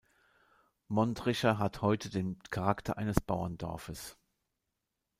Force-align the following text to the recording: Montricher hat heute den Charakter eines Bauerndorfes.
Montricher 0.87 1.59
hat 1.59 1.83
heute 1.83 2.09
den 2.09 2.39
Charakter 2.49 2.97
eines 2.97 3.21
Bauerndorfes. 3.21 4.17